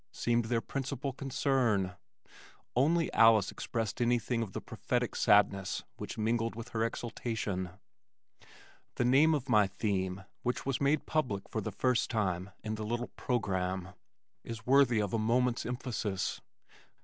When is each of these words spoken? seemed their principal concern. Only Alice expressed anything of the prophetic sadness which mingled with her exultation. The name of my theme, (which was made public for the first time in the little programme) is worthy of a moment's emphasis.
seemed 0.11 0.45
their 0.45 0.61
principal 0.61 1.13
concern. 1.13 1.93
Only 2.75 3.13
Alice 3.13 3.51
expressed 3.51 4.01
anything 4.01 4.41
of 4.41 4.51
the 4.51 4.59
prophetic 4.59 5.15
sadness 5.15 5.83
which 5.97 6.17
mingled 6.17 6.55
with 6.55 6.69
her 6.69 6.83
exultation. 6.83 7.69
The 8.95 9.05
name 9.05 9.35
of 9.35 9.47
my 9.47 9.67
theme, 9.67 10.23
(which 10.41 10.65
was 10.65 10.81
made 10.81 11.05
public 11.05 11.47
for 11.47 11.61
the 11.61 11.71
first 11.71 12.09
time 12.09 12.49
in 12.63 12.73
the 12.73 12.83
little 12.83 13.09
programme) 13.09 13.89
is 14.43 14.65
worthy 14.65 14.99
of 14.99 15.13
a 15.13 15.19
moment's 15.19 15.67
emphasis. 15.67 16.41